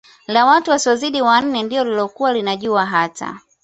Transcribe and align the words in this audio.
la 0.27 0.45
watu 0.45 0.71
wasiozidi 0.71 1.21
wanne 1.21 1.63
ndilo 1.63 1.83
lililokuwa 1.83 2.33
linajua 2.33 2.85
hata 2.85 3.37